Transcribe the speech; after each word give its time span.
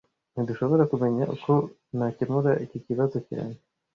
Ntidushobora 0.33 0.83
kumenya 0.91 1.23
uko 1.35 1.51
nakemura 1.97 2.51
iki 2.65 2.77
kibazo 2.85 3.17
cyane 3.29 3.57